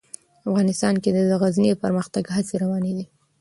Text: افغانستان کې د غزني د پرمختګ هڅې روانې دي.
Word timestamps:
افغانستان 0.49 0.93
کې 1.03 1.09
د 1.13 1.17
غزني 1.41 1.69
د 1.71 1.75
پرمختګ 1.83 2.23
هڅې 2.35 2.55
روانې 2.63 2.91
دي. 2.97 3.05